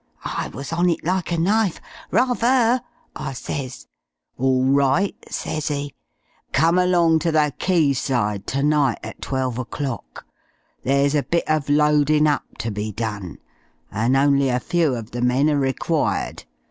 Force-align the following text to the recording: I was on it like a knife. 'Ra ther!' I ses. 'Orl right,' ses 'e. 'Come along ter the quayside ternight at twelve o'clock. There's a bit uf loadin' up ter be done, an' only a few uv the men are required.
I 0.25 0.47
was 0.47 0.73
on 0.73 0.89
it 0.89 1.03
like 1.03 1.31
a 1.31 1.37
knife. 1.37 1.79
'Ra 2.09 2.33
ther!' 2.33 2.81
I 3.15 3.33
ses. 3.33 3.85
'Orl 4.35 4.65
right,' 4.65 5.15
ses 5.29 5.69
'e. 5.69 5.93
'Come 6.51 6.79
along 6.79 7.19
ter 7.19 7.29
the 7.29 7.53
quayside 7.59 8.47
ternight 8.47 8.97
at 9.03 9.21
twelve 9.21 9.59
o'clock. 9.59 10.25
There's 10.83 11.13
a 11.13 11.21
bit 11.21 11.47
uf 11.47 11.69
loadin' 11.69 12.25
up 12.25 12.45
ter 12.57 12.71
be 12.71 12.91
done, 12.91 13.37
an' 13.91 14.15
only 14.15 14.49
a 14.49 14.59
few 14.59 14.93
uv 14.93 15.11
the 15.11 15.21
men 15.21 15.47
are 15.51 15.59
required. 15.59 16.45